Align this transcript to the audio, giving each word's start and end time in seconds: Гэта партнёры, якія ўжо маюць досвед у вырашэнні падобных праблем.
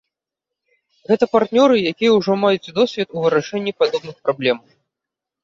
Гэта 1.09 1.27
партнёры, 1.33 1.75
якія 1.91 2.11
ўжо 2.15 2.33
маюць 2.45 2.73
досвед 2.81 3.07
у 3.15 3.27
вырашэнні 3.27 3.77
падобных 3.83 4.17
праблем. 4.27 4.57